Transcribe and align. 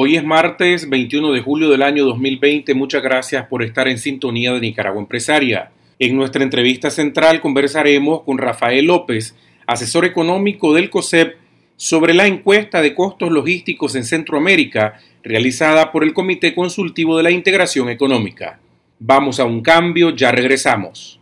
Hoy 0.00 0.14
es 0.14 0.22
martes 0.22 0.88
21 0.88 1.32
de 1.32 1.40
julio 1.40 1.70
del 1.70 1.82
año 1.82 2.04
2020. 2.04 2.72
Muchas 2.74 3.02
gracias 3.02 3.48
por 3.48 3.64
estar 3.64 3.88
en 3.88 3.98
sintonía 3.98 4.52
de 4.52 4.60
Nicaragua 4.60 5.00
Empresaria. 5.00 5.72
En 5.98 6.14
nuestra 6.14 6.44
entrevista 6.44 6.88
central 6.88 7.40
conversaremos 7.40 8.22
con 8.22 8.38
Rafael 8.38 8.84
López, 8.84 9.34
asesor 9.66 10.04
económico 10.04 10.72
del 10.72 10.88
COSEP, 10.88 11.34
sobre 11.76 12.14
la 12.14 12.28
encuesta 12.28 12.80
de 12.80 12.94
costos 12.94 13.32
logísticos 13.32 13.96
en 13.96 14.04
Centroamérica 14.04 15.00
realizada 15.24 15.90
por 15.90 16.04
el 16.04 16.14
Comité 16.14 16.54
Consultivo 16.54 17.16
de 17.16 17.24
la 17.24 17.32
Integración 17.32 17.88
Económica. 17.88 18.60
Vamos 19.00 19.40
a 19.40 19.46
un 19.46 19.62
cambio, 19.62 20.14
ya 20.14 20.30
regresamos. 20.30 21.18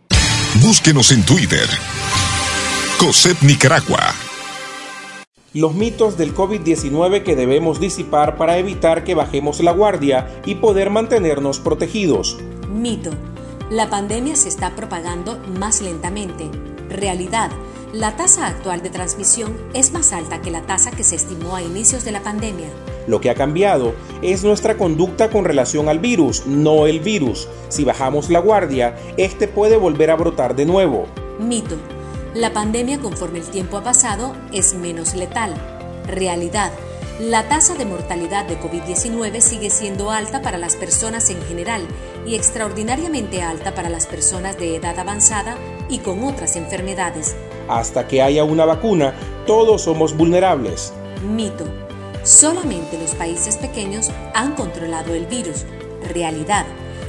Búsquenos 0.61 1.11
en 1.11 1.25
Twitter. 1.25 1.67
COSEP 2.99 3.41
Nicaragua 3.41 4.26
los 5.57 5.73
mitos 5.73 6.17
del 6.17 6.35
COVID-19 6.35 7.23
que 7.23 7.35
debemos 7.35 7.79
disipar 7.79 8.37
para 8.37 8.59
evitar 8.59 9.03
que 9.03 9.15
bajemos 9.15 9.59
la 9.59 9.71
guardia 9.71 10.39
y 10.45 10.53
poder 10.53 10.91
mantenernos 10.91 11.57
protegidos. 11.57 12.37
Mito. 12.71 13.09
La 13.71 13.89
pandemia 13.89 14.35
se 14.35 14.49
está 14.49 14.75
propagando 14.75 15.39
más 15.59 15.81
lentamente. 15.81 16.47
Realidad. 16.89 17.49
La 17.91 18.15
tasa 18.15 18.45
actual 18.45 18.83
de 18.83 18.91
transmisión 18.91 19.57
es 19.73 19.93
más 19.93 20.13
alta 20.13 20.41
que 20.41 20.51
la 20.51 20.61
tasa 20.61 20.91
que 20.91 21.03
se 21.03 21.15
estimó 21.15 21.55
a 21.55 21.63
inicios 21.63 22.05
de 22.05 22.11
la 22.11 22.21
pandemia. 22.21 22.69
Lo 23.07 23.19
que 23.19 23.31
ha 23.31 23.35
cambiado 23.35 23.95
es 24.21 24.43
nuestra 24.43 24.77
conducta 24.77 25.31
con 25.31 25.43
relación 25.43 25.89
al 25.89 25.97
virus, 25.97 26.45
no 26.45 26.85
el 26.85 26.99
virus. 26.99 27.47
Si 27.69 27.83
bajamos 27.83 28.29
la 28.29 28.39
guardia, 28.39 28.95
este 29.17 29.47
puede 29.47 29.77
volver 29.77 30.11
a 30.11 30.17
brotar 30.17 30.55
de 30.55 30.67
nuevo. 30.67 31.07
Mito. 31.39 31.77
La 32.37 32.53
pandemia, 32.53 32.99
conforme 32.99 33.39
el 33.39 33.47
tiempo 33.47 33.77
ha 33.77 33.83
pasado, 33.83 34.35
es 34.53 34.75
menos 34.75 35.15
letal. 35.15 35.55
Realidad. 36.05 36.71
La 37.19 37.49
tasa 37.49 37.73
de 37.73 37.83
mortalidad 37.83 38.45
de 38.45 38.59
COVID-19 38.59 39.41
sigue 39.41 39.71
siendo 39.71 40.11
alta 40.11 40.43
para 40.43 40.59
las 40.59 40.75
personas 40.75 41.31
en 41.31 41.41
general 41.47 41.81
y 42.27 42.35
extraordinariamente 42.35 43.41
alta 43.41 43.73
para 43.73 43.89
las 43.89 44.05
personas 44.05 44.59
de 44.59 44.75
edad 44.75 44.99
avanzada 44.99 45.57
y 45.89 45.97
con 45.97 46.23
otras 46.23 46.55
enfermedades. 46.57 47.35
Hasta 47.67 48.07
que 48.07 48.21
haya 48.21 48.43
una 48.43 48.65
vacuna, 48.65 49.15
todos 49.47 49.81
somos 49.81 50.15
vulnerables. 50.15 50.93
Mito. 51.27 51.65
Solamente 52.21 52.99
los 52.99 53.15
países 53.15 53.57
pequeños 53.57 54.11
han 54.35 54.53
controlado 54.53 55.15
el 55.15 55.25
virus. 55.25 55.65
Realidad. 56.13 56.67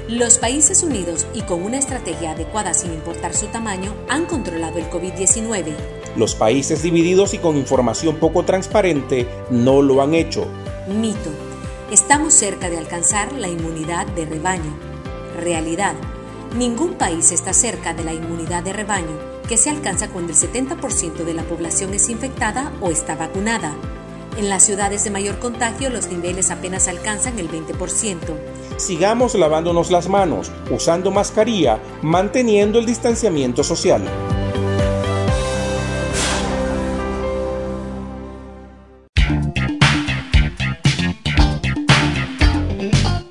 Los 0.08 0.38
Países 0.38 0.82
Unidos 0.82 1.26
y 1.34 1.42
con 1.42 1.62
una 1.62 1.76
estrategia 1.76 2.30
adecuada 2.30 2.72
sin 2.72 2.94
importar 2.94 3.34
su 3.34 3.48
tamaño 3.48 3.94
han 4.08 4.24
controlado 4.24 4.78
el 4.78 4.88
COVID-19. 4.88 5.74
Los 6.16 6.34
países 6.34 6.82
divididos 6.82 7.34
y 7.34 7.38
con 7.38 7.58
información 7.58 8.16
poco 8.16 8.42
transparente 8.46 9.28
no 9.50 9.82
lo 9.82 10.00
han 10.00 10.14
hecho. 10.14 10.46
Mito. 10.88 11.30
Estamos 11.92 12.32
cerca 12.32 12.70
de 12.70 12.78
alcanzar 12.78 13.34
la 13.34 13.48
inmunidad 13.48 14.06
de 14.06 14.24
rebaño. 14.24 14.74
Realidad. 15.36 15.92
Ningún 16.56 16.94
país 16.94 17.30
está 17.30 17.52
cerca 17.52 17.92
de 17.92 18.04
la 18.04 18.14
inmunidad 18.14 18.62
de 18.62 18.72
rebaño, 18.72 19.18
que 19.46 19.58
se 19.58 19.68
alcanza 19.68 20.08
cuando 20.08 20.32
el 20.32 20.38
70% 20.38 21.22
de 21.22 21.34
la 21.34 21.42
población 21.42 21.92
es 21.92 22.08
infectada 22.08 22.72
o 22.80 22.90
está 22.90 23.14
vacunada. 23.14 23.74
En 24.38 24.48
las 24.48 24.64
ciudades 24.64 25.04
de 25.04 25.10
mayor 25.10 25.38
contagio 25.38 25.90
los 25.90 26.06
niveles 26.06 26.50
apenas 26.50 26.88
alcanzan 26.88 27.38
el 27.38 27.50
20% 27.50 28.16
sigamos 28.78 29.34
lavándonos 29.34 29.90
las 29.90 30.08
manos, 30.08 30.50
usando 30.70 31.10
mascarilla, 31.10 31.78
manteniendo 32.02 32.78
el 32.78 32.86
distanciamiento 32.86 33.62
social. 33.62 34.02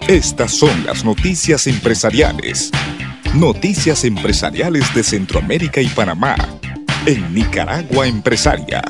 Estas 0.08 0.52
son 0.54 0.86
las 0.86 1.04
noticias 1.04 1.68
empresariales. 1.68 2.72
Noticias 3.34 4.06
empresariales 4.06 4.94
de 4.96 5.04
Centroamérica 5.04 5.82
y 5.82 5.88
Panamá. 5.88 6.38
En 7.06 7.34
Nicaragua 7.34 8.08
Empresaria. 8.08 8.82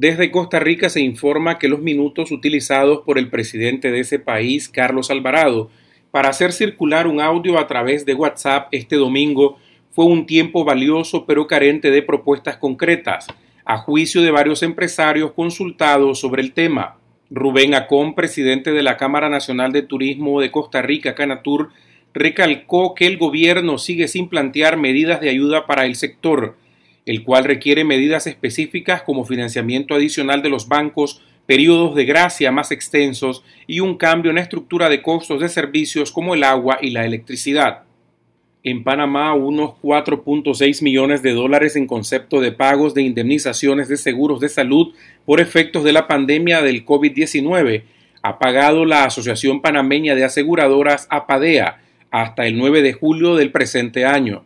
Desde 0.00 0.30
Costa 0.30 0.58
Rica 0.60 0.88
se 0.88 1.02
informa 1.02 1.58
que 1.58 1.68
los 1.68 1.80
minutos 1.80 2.30
utilizados 2.30 3.02
por 3.02 3.18
el 3.18 3.28
presidente 3.28 3.90
de 3.90 4.00
ese 4.00 4.18
país, 4.18 4.66
Carlos 4.66 5.10
Alvarado, 5.10 5.68
para 6.10 6.30
hacer 6.30 6.52
circular 6.52 7.06
un 7.06 7.20
audio 7.20 7.58
a 7.58 7.66
través 7.66 8.06
de 8.06 8.14
WhatsApp 8.14 8.68
este 8.72 8.96
domingo 8.96 9.58
fue 9.90 10.06
un 10.06 10.24
tiempo 10.24 10.64
valioso 10.64 11.26
pero 11.26 11.46
carente 11.46 11.90
de 11.90 12.00
propuestas 12.00 12.56
concretas, 12.56 13.26
a 13.66 13.76
juicio 13.76 14.22
de 14.22 14.30
varios 14.30 14.62
empresarios 14.62 15.32
consultados 15.32 16.18
sobre 16.18 16.40
el 16.40 16.52
tema. 16.52 16.96
Rubén 17.28 17.74
Acón, 17.74 18.14
presidente 18.14 18.72
de 18.72 18.82
la 18.82 18.96
Cámara 18.96 19.28
Nacional 19.28 19.70
de 19.70 19.82
Turismo 19.82 20.40
de 20.40 20.50
Costa 20.50 20.80
Rica, 20.80 21.14
Canatur, 21.14 21.72
recalcó 22.14 22.94
que 22.94 23.06
el 23.06 23.18
gobierno 23.18 23.76
sigue 23.76 24.08
sin 24.08 24.30
plantear 24.30 24.78
medidas 24.78 25.20
de 25.20 25.28
ayuda 25.28 25.66
para 25.66 25.84
el 25.84 25.94
sector, 25.94 26.56
el 27.10 27.24
cual 27.24 27.42
requiere 27.42 27.82
medidas 27.82 28.28
específicas 28.28 29.02
como 29.02 29.24
financiamiento 29.24 29.96
adicional 29.96 30.42
de 30.42 30.48
los 30.48 30.68
bancos, 30.68 31.20
periodos 31.44 31.96
de 31.96 32.04
gracia 32.04 32.52
más 32.52 32.70
extensos 32.70 33.42
y 33.66 33.80
un 33.80 33.96
cambio 33.96 34.30
en 34.30 34.36
la 34.36 34.42
estructura 34.42 34.88
de 34.88 35.02
costos 35.02 35.40
de 35.40 35.48
servicios 35.48 36.12
como 36.12 36.36
el 36.36 36.44
agua 36.44 36.78
y 36.80 36.90
la 36.90 37.04
electricidad. 37.04 37.82
En 38.62 38.84
Panamá, 38.84 39.34
unos 39.34 39.70
4.6 39.82 40.84
millones 40.84 41.20
de 41.20 41.32
dólares 41.32 41.74
en 41.74 41.88
concepto 41.88 42.40
de 42.40 42.52
pagos 42.52 42.94
de 42.94 43.02
indemnizaciones 43.02 43.88
de 43.88 43.96
seguros 43.96 44.38
de 44.38 44.48
salud 44.48 44.94
por 45.26 45.40
efectos 45.40 45.82
de 45.82 45.92
la 45.92 46.06
pandemia 46.06 46.62
del 46.62 46.86
COVID-19 46.86 47.82
ha 48.22 48.38
pagado 48.38 48.84
la 48.84 49.02
Asociación 49.02 49.62
Panameña 49.62 50.14
de 50.14 50.22
Aseguradoras 50.22 51.08
APADEA 51.10 51.80
hasta 52.12 52.46
el 52.46 52.56
9 52.56 52.82
de 52.82 52.92
julio 52.92 53.34
del 53.34 53.50
presente 53.50 54.06
año 54.06 54.44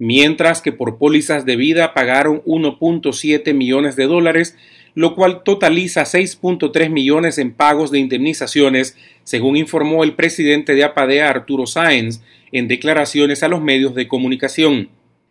mientras 0.00 0.62
que 0.62 0.72
por 0.72 0.96
pólizas 0.96 1.44
de 1.44 1.56
vida 1.56 1.92
pagaron 1.92 2.42
1.7 2.44 3.52
millones 3.52 3.96
de 3.96 4.06
dólares, 4.06 4.56
lo 4.94 5.14
cual 5.14 5.42
totaliza 5.44 6.02
6.3 6.02 6.88
millones 6.88 7.36
en 7.36 7.52
pagos 7.52 7.90
de 7.90 7.98
indemnizaciones, 7.98 8.96
según 9.24 9.58
informó 9.58 10.02
el 10.02 10.14
presidente 10.14 10.74
de 10.74 10.84
APADEA 10.84 11.28
Arturo 11.28 11.66
Sáenz 11.66 12.22
en 12.50 12.66
declaraciones 12.66 13.42
a 13.42 13.48
los 13.48 13.60
medios 13.60 13.94
de 13.94 14.08
comunicación. 14.08 14.88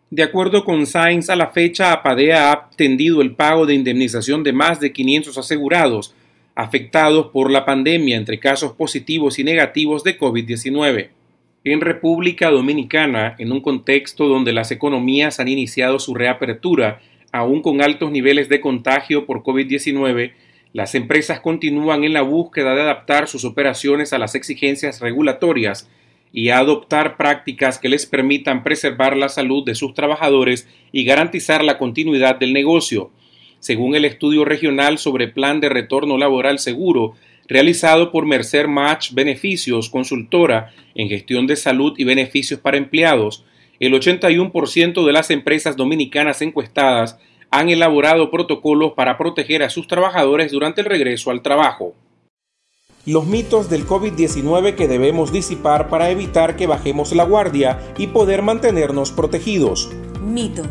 De 0.08 0.22
acuerdo 0.22 0.64
con 0.64 0.86
Sáenz, 0.86 1.30
a 1.30 1.36
la 1.36 1.48
fecha 1.48 1.92
APADEA 1.92 2.52
ha 2.52 2.70
tendido 2.76 3.22
el 3.22 3.34
pago 3.34 3.66
de 3.66 3.74
indemnización 3.74 4.44
de 4.44 4.52
más 4.52 4.78
de 4.78 4.92
500 4.92 5.36
asegurados 5.36 6.14
afectados 6.54 7.26
por 7.32 7.50
la 7.50 7.64
pandemia 7.64 8.16
entre 8.16 8.38
casos 8.38 8.72
positivos 8.72 9.40
y 9.40 9.44
negativos 9.44 10.04
de 10.04 10.16
COVID-19 10.16 11.08
en 11.64 11.80
República 11.80 12.50
Dominicana, 12.50 13.34
en 13.38 13.52
un 13.52 13.60
contexto 13.60 14.28
donde 14.28 14.52
las 14.52 14.70
economías 14.70 15.40
han 15.40 15.48
iniciado 15.48 15.98
su 15.98 16.14
reapertura, 16.14 17.00
aún 17.32 17.60
con 17.60 17.82
altos 17.82 18.10
niveles 18.10 18.48
de 18.48 18.60
contagio 18.60 19.26
por 19.26 19.42
COVID-19, 19.42 20.32
las 20.72 20.94
empresas 20.94 21.40
continúan 21.40 22.04
en 22.04 22.12
la 22.12 22.22
búsqueda 22.22 22.74
de 22.74 22.82
adaptar 22.82 23.28
sus 23.28 23.44
operaciones 23.44 24.12
a 24.12 24.18
las 24.18 24.34
exigencias 24.34 25.00
regulatorias 25.00 25.90
y 26.32 26.50
a 26.50 26.58
adoptar 26.58 27.16
prácticas 27.16 27.78
que 27.78 27.88
les 27.88 28.06
permitan 28.06 28.62
preservar 28.62 29.16
la 29.16 29.28
salud 29.28 29.64
de 29.64 29.74
sus 29.74 29.94
trabajadores 29.94 30.68
y 30.92 31.04
garantizar 31.04 31.64
la 31.64 31.76
continuidad 31.76 32.36
del 32.36 32.52
negocio. 32.52 33.10
Según 33.58 33.94
el 33.94 34.04
estudio 34.04 34.44
regional 34.44 34.98
sobre 34.98 35.28
plan 35.28 35.60
de 35.60 35.68
retorno 35.68 36.16
laboral 36.16 36.58
seguro, 36.58 37.16
realizado 37.50 38.12
por 38.12 38.26
Mercer 38.26 38.68
Match 38.68 39.12
Beneficios, 39.12 39.90
consultora 39.90 40.72
en 40.94 41.08
gestión 41.08 41.48
de 41.48 41.56
salud 41.56 41.94
y 41.98 42.04
beneficios 42.04 42.60
para 42.60 42.76
empleados, 42.76 43.44
el 43.80 43.92
81% 43.92 45.04
de 45.04 45.12
las 45.12 45.30
empresas 45.30 45.76
dominicanas 45.76 46.42
encuestadas 46.42 47.18
han 47.50 47.68
elaborado 47.68 48.30
protocolos 48.30 48.92
para 48.92 49.18
proteger 49.18 49.64
a 49.64 49.70
sus 49.70 49.88
trabajadores 49.88 50.52
durante 50.52 50.82
el 50.82 50.86
regreso 50.86 51.32
al 51.32 51.42
trabajo. 51.42 51.94
Los 53.04 53.26
mitos 53.26 53.68
del 53.68 53.84
COVID-19 53.84 54.76
que 54.76 54.86
debemos 54.86 55.32
disipar 55.32 55.88
para 55.88 56.10
evitar 56.10 56.54
que 56.54 56.68
bajemos 56.68 57.12
la 57.12 57.24
guardia 57.24 57.80
y 57.98 58.06
poder 58.08 58.42
mantenernos 58.42 59.10
protegidos. 59.10 59.90
Mito. 60.22 60.62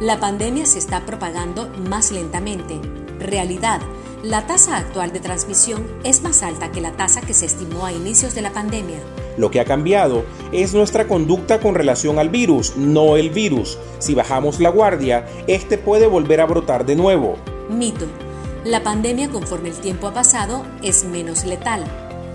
La 0.00 0.20
pandemia 0.20 0.66
se 0.66 0.78
está 0.78 1.06
propagando 1.06 1.68
más 1.88 2.12
lentamente. 2.12 2.74
Realidad 3.18 3.80
La 4.24 4.48
tasa 4.48 4.76
actual 4.76 5.12
de 5.12 5.20
transmisión 5.20 5.86
es 6.02 6.22
más 6.22 6.42
alta 6.42 6.72
que 6.72 6.80
la 6.80 6.90
tasa 6.90 7.20
que 7.20 7.34
se 7.34 7.46
estimó 7.46 7.86
a 7.86 7.92
inicios 7.92 8.34
de 8.34 8.42
la 8.42 8.52
pandemia. 8.52 8.98
Lo 9.36 9.52
que 9.52 9.60
ha 9.60 9.64
cambiado 9.64 10.24
es 10.50 10.74
nuestra 10.74 11.06
conducta 11.06 11.60
con 11.60 11.76
relación 11.76 12.18
al 12.18 12.28
virus, 12.28 12.76
no 12.76 13.16
el 13.16 13.30
virus. 13.30 13.78
Si 14.00 14.16
bajamos 14.16 14.58
la 14.58 14.70
guardia, 14.70 15.24
este 15.46 15.78
puede 15.78 16.08
volver 16.08 16.40
a 16.40 16.46
brotar 16.46 16.84
de 16.84 16.96
nuevo. 16.96 17.36
Mito. 17.70 18.06
La 18.64 18.82
pandemia 18.82 19.28
conforme 19.28 19.68
el 19.68 19.76
tiempo 19.76 20.08
ha 20.08 20.14
pasado 20.14 20.66
es 20.82 21.04
menos 21.04 21.44
letal. 21.44 21.84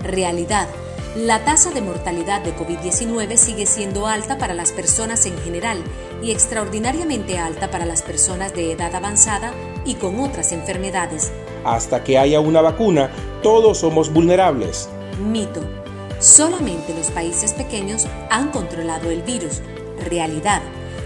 Realidad. 0.02 0.68
La 1.16 1.44
tasa 1.44 1.70
de 1.70 1.82
mortalidad 1.82 2.40
de 2.40 2.56
COVID-19 2.56 3.36
sigue 3.36 3.66
siendo 3.66 4.06
alta 4.06 4.38
para 4.38 4.54
las 4.54 4.72
personas 4.72 5.26
en 5.26 5.36
general 5.36 5.84
y 6.22 6.32
extraordinariamente 6.32 7.38
alta 7.38 7.70
para 7.70 7.84
las 7.84 8.00
personas 8.00 8.54
de 8.54 8.72
edad 8.72 8.94
avanzada 8.94 9.52
y 9.84 9.96
con 9.96 10.18
otras 10.18 10.50
enfermedades. 10.52 11.30
Hasta 11.64 12.04
que 12.04 12.18
haya 12.18 12.40
una 12.40 12.60
vacuna, 12.60 13.10
todos 13.42 13.78
somos 13.78 14.12
vulnerables. 14.12 14.88
Mito. 15.18 15.60
Solamente 16.20 16.94
los 16.94 17.10
países 17.10 17.52
pequeños 17.52 18.06
han 18.30 18.50
controlado 18.50 19.10
el 19.10 19.22
virus. 19.22 19.60
Realidad. 20.08 20.62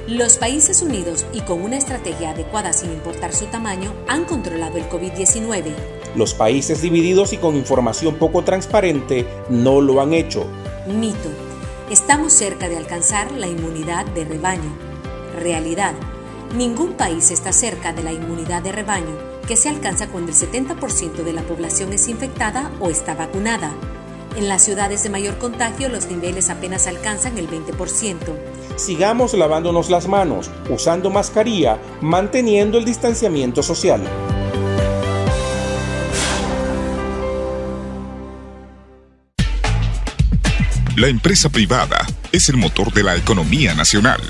Los 0.08 0.38
Países 0.38 0.80
Unidos 0.80 1.26
y 1.34 1.42
con 1.42 1.60
una 1.60 1.76
estrategia 1.76 2.30
adecuada 2.30 2.72
sin 2.72 2.92
importar 2.92 3.34
su 3.34 3.44
tamaño 3.46 3.92
han 4.08 4.24
controlado 4.24 4.78
el 4.78 4.88
COVID-19. 4.88 5.74
Los 6.16 6.32
países 6.32 6.80
divididos 6.80 7.34
y 7.34 7.36
con 7.36 7.56
información 7.56 8.14
poco 8.14 8.42
transparente 8.42 9.26
no 9.50 9.82
lo 9.82 10.00
han 10.00 10.14
hecho. 10.14 10.46
Mito. 10.86 11.28
Estamos 11.90 12.32
cerca 12.32 12.70
de 12.70 12.78
alcanzar 12.78 13.32
la 13.32 13.48
inmunidad 13.48 14.06
de 14.06 14.24
rebaño. 14.24 14.72
Realidad. 15.38 15.92
Ningún 16.56 16.94
país 16.94 17.30
está 17.30 17.52
cerca 17.52 17.92
de 17.92 18.02
la 18.02 18.12
inmunidad 18.12 18.62
de 18.62 18.72
rebaño, 18.72 19.14
que 19.48 19.56
se 19.56 19.70
alcanza 19.70 20.08
cuando 20.08 20.30
el 20.30 20.36
70% 20.36 21.24
de 21.24 21.32
la 21.32 21.40
población 21.42 21.94
es 21.94 22.06
infectada 22.08 22.70
o 22.80 22.90
está 22.90 23.14
vacunada. 23.14 23.72
En 24.36 24.46
las 24.46 24.62
ciudades 24.62 25.02
de 25.02 25.08
mayor 25.08 25.38
contagio 25.38 25.88
los 25.88 26.06
niveles 26.08 26.50
apenas 26.50 26.86
alcanzan 26.86 27.38
el 27.38 27.48
20%. 27.48 28.18
Sigamos 28.76 29.32
lavándonos 29.32 29.88
las 29.88 30.06
manos, 30.06 30.50
usando 30.68 31.08
mascarilla, 31.08 31.78
manteniendo 32.02 32.76
el 32.76 32.84
distanciamiento 32.84 33.62
social. 33.62 34.02
La 40.94 41.08
empresa 41.08 41.48
privada 41.48 42.06
es 42.32 42.50
el 42.50 42.58
motor 42.58 42.92
de 42.92 43.02
la 43.02 43.16
economía 43.16 43.72
nacional 43.72 44.20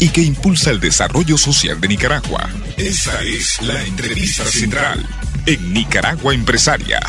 y 0.00 0.10
que 0.10 0.22
impulsa 0.22 0.70
el 0.70 0.80
desarrollo 0.80 1.36
social 1.36 1.80
de 1.80 1.88
Nicaragua. 1.88 2.48
Esta 2.76 3.22
es 3.22 3.60
la 3.62 3.84
entrevista 3.84 4.44
central 4.44 5.04
en 5.46 5.72
Nicaragua 5.72 6.34
Empresaria. 6.34 7.00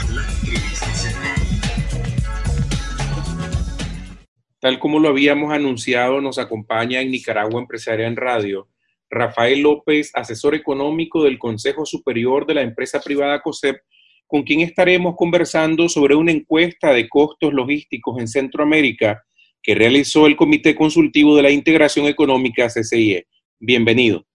Tal 4.60 4.80
como 4.80 5.00
lo 5.00 5.10
habíamos 5.10 5.54
anunciado, 5.54 6.20
nos 6.20 6.40
acompaña 6.40 7.02
en 7.02 7.12
Nicaragua 7.12 7.62
Empresaria 7.62 8.08
en 8.08 8.16
Radio 8.16 8.68
Rafael 9.10 9.62
López, 9.62 10.12
asesor 10.14 10.56
económico 10.56 11.24
del 11.24 11.40
Consejo 11.40 11.86
Superior 11.86 12.46
de 12.46 12.56
la 12.56 12.62
empresa 12.62 13.00
privada 13.00 13.42
COSEP, 13.42 13.82
con 14.28 14.44
quien 14.44 14.62
estaremos 14.62 15.16
conversando 15.16 15.90
sobre 15.90 16.16
una 16.16 16.32
encuesta 16.32 16.92
de 16.92 17.10
costos 17.10 17.54
logísticos 17.54 18.20
en 18.20 18.28
Centroamérica 18.28 19.24
que 19.70 19.76
realizó 19.76 20.26
el 20.26 20.36
Comité 20.36 20.74
Consultivo 20.74 21.36
de 21.36 21.44
la 21.44 21.52
Integración 21.52 22.08
Económica 22.08 22.66
CCIE. 22.70 23.28
Bienvenido. 23.60 24.26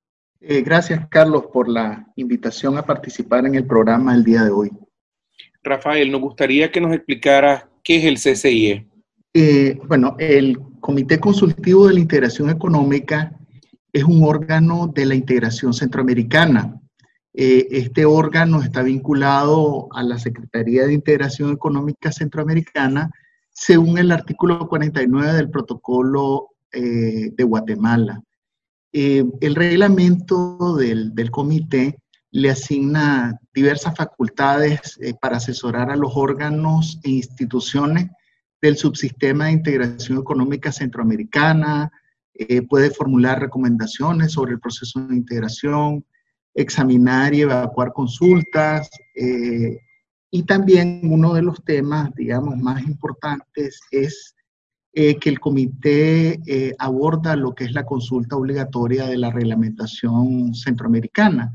Eh, 0.40 0.62
gracias, 0.62 1.08
Carlos, 1.08 1.46
por 1.52 1.68
la 1.68 2.06
invitación 2.14 2.78
a 2.78 2.86
participar 2.86 3.44
en 3.44 3.56
el 3.56 3.66
programa 3.66 4.14
el 4.14 4.22
día 4.22 4.44
de 4.44 4.52
hoy. 4.52 4.70
Rafael, 5.64 6.12
nos 6.12 6.20
gustaría 6.20 6.70
que 6.70 6.80
nos 6.80 6.94
explicara 6.94 7.68
qué 7.82 7.96
es 7.96 8.04
el 8.04 8.14
CCIE. 8.14 8.86
Eh, 9.32 9.76
bueno, 9.88 10.14
el 10.20 10.56
Comité 10.78 11.18
Consultivo 11.18 11.88
de 11.88 11.94
la 11.94 12.00
Integración 12.00 12.48
Económica 12.48 13.36
es 13.92 14.04
un 14.04 14.22
órgano 14.22 14.86
de 14.86 15.04
la 15.04 15.16
integración 15.16 15.74
centroamericana. 15.74 16.80
Eh, 17.32 17.66
este 17.72 18.04
órgano 18.04 18.62
está 18.62 18.84
vinculado 18.84 19.88
a 19.90 20.04
la 20.04 20.16
Secretaría 20.16 20.86
de 20.86 20.94
Integración 20.94 21.50
Económica 21.50 22.12
Centroamericana 22.12 23.10
según 23.54 23.98
el 23.98 24.10
artículo 24.10 24.68
49 24.68 25.32
del 25.32 25.48
protocolo 25.48 26.48
eh, 26.72 27.30
de 27.32 27.44
Guatemala. 27.44 28.20
Eh, 28.92 29.24
el 29.40 29.54
reglamento 29.54 30.76
del, 30.76 31.14
comité 31.30 31.96
le 32.32 32.50
asigna 32.50 33.38
diversas 33.54 33.94
facultades 33.96 34.98
eh, 35.00 35.14
para 35.20 35.36
asesorar 35.36 35.90
a 35.90 35.96
los 35.96 36.12
órganos 36.16 36.98
e 37.04 37.10
instituciones 37.10 38.10
del 38.60 38.76
subsistema 38.76 39.46
de 39.46 39.52
integración 39.52 40.18
económica 40.18 40.72
centroamericana, 40.72 41.90
puede 42.68 42.90
formular 42.90 43.38
recomendaciones 43.38 44.32
sobre 44.32 44.54
el 44.54 44.60
proceso 44.60 44.98
de 45.00 45.14
integración, 45.14 46.04
examinar 46.54 47.32
y 47.34 47.42
evacuar 47.42 47.92
consultas, 47.92 48.90
y 50.34 50.42
también 50.42 51.00
uno 51.04 51.32
de 51.32 51.42
los 51.42 51.62
temas, 51.62 52.12
digamos, 52.16 52.56
más 52.56 52.82
importantes 52.82 53.80
es 53.92 54.34
eh, 54.92 55.14
que 55.14 55.28
el 55.28 55.38
comité 55.38 56.40
eh, 56.44 56.74
aborda 56.76 57.36
lo 57.36 57.54
que 57.54 57.62
es 57.62 57.72
la 57.72 57.86
consulta 57.86 58.34
obligatoria 58.34 59.06
de 59.06 59.16
la 59.16 59.30
reglamentación 59.30 60.52
centroamericana. 60.52 61.54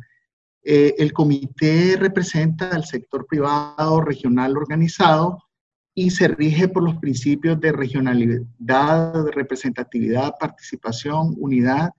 Eh, 0.63 0.95
el 0.97 1.11
comité 1.11 1.97
representa 1.99 2.69
al 2.69 2.85
sector 2.85 3.27
privado 3.27 3.99
regional 3.99 4.55
organizado 4.55 5.43
y 5.93 6.11
se 6.11 6.29
rige 6.29 6.69
por 6.69 6.83
los 6.83 6.95
principios 6.99 7.59
de 7.59 7.73
regionalidad, 7.73 9.25
representatividad, 9.33 10.35
participación, 10.39 11.35
unidad 11.37 11.89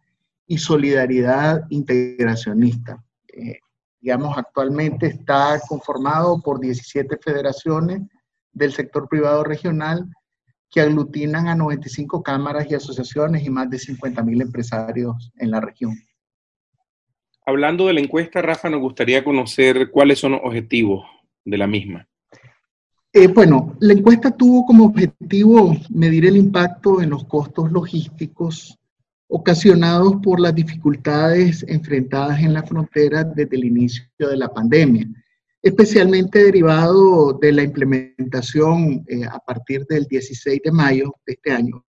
y 0.46 0.56
solidaridad 0.56 1.66
integracionista 1.68 3.04
digamos, 4.00 4.36
actualmente 4.36 5.06
está 5.06 5.60
conformado 5.68 6.40
por 6.40 6.60
17 6.60 7.18
federaciones 7.18 8.02
del 8.52 8.72
sector 8.72 9.08
privado 9.08 9.44
regional 9.44 10.06
que 10.70 10.80
aglutinan 10.80 11.48
a 11.48 11.54
95 11.54 12.22
cámaras 12.22 12.70
y 12.70 12.74
asociaciones 12.74 13.44
y 13.44 13.50
más 13.50 13.68
de 13.68 13.78
50 13.78 14.22
mil 14.22 14.40
empresarios 14.40 15.32
en 15.36 15.50
la 15.50 15.60
región. 15.60 15.96
Hablando 17.44 17.86
de 17.86 17.94
la 17.94 18.00
encuesta, 18.00 18.40
Rafa, 18.40 18.70
nos 18.70 18.80
gustaría 18.80 19.24
conocer 19.24 19.90
cuáles 19.90 20.18
son 20.18 20.32
los 20.32 20.40
objetivos 20.44 21.04
de 21.44 21.58
la 21.58 21.66
misma. 21.66 22.06
Eh, 23.12 23.26
bueno, 23.26 23.74
la 23.80 23.92
encuesta 23.92 24.30
tuvo 24.30 24.64
como 24.64 24.84
objetivo 24.84 25.76
medir 25.88 26.26
el 26.26 26.36
impacto 26.36 27.02
en 27.02 27.10
los 27.10 27.24
costos 27.24 27.72
logísticos 27.72 28.78
ocasionados 29.30 30.16
por 30.22 30.40
las 30.40 30.54
dificultades 30.54 31.64
enfrentadas 31.68 32.40
en 32.40 32.52
la 32.52 32.64
frontera 32.64 33.22
desde 33.22 33.56
el 33.56 33.64
inicio 33.64 34.04
de 34.18 34.36
la 34.36 34.52
pandemia, 34.52 35.08
especialmente 35.62 36.42
derivado 36.44 37.38
de 37.40 37.52
la 37.52 37.62
implementación 37.62 39.04
eh, 39.06 39.24
a 39.24 39.38
partir 39.38 39.86
del 39.86 40.04
16 40.06 40.60
de 40.64 40.72
mayo 40.72 41.14
de 41.24 41.34
este 41.34 41.52
año, 41.52 41.84